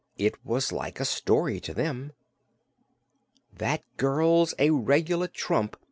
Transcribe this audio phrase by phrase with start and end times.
[0.17, 2.11] It was like a story to them.
[3.55, 5.77] "That girl's a reg'lar trump!"